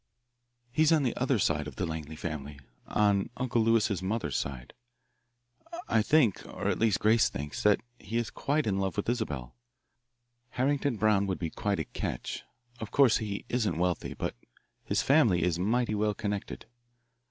[0.71, 4.73] "He's on the other side of the Langley family, on Uncle Lewis's mother's side.
[5.87, 9.53] I think, or at least Grace thinks, that he is quite in love with Isabelle.
[10.57, 12.41] Harrington Brown would be quite a catch.
[12.79, 14.33] Of course he isn't wealthy, but
[14.83, 16.65] his family is mighty well connected.